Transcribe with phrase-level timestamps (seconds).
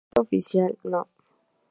[0.03, 1.01] Gaceta Oficial No.